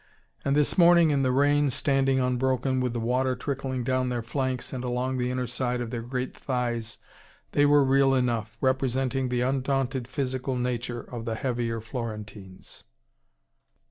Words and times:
And 0.43 0.55
this 0.55 0.79
morning 0.79 1.11
in 1.11 1.21
the 1.21 1.31
rain, 1.31 1.69
standing 1.69 2.19
unbroken, 2.19 2.79
with 2.79 2.93
the 2.93 2.99
water 2.99 3.35
trickling 3.35 3.83
down 3.83 4.09
their 4.09 4.23
flanks 4.23 4.73
and 4.73 4.83
along 4.83 5.19
the 5.19 5.29
inner 5.29 5.45
side 5.45 5.79
of 5.79 5.91
their 5.91 6.01
great 6.01 6.35
thighs, 6.35 6.97
they 7.51 7.67
were 7.67 7.83
real 7.83 8.15
enough, 8.15 8.57
representing 8.61 9.29
the 9.29 9.41
undaunted 9.41 10.07
physical 10.07 10.55
nature 10.55 11.01
of 11.01 11.25
the 11.25 11.35
heavier 11.35 11.79
Florentines. 11.81 12.83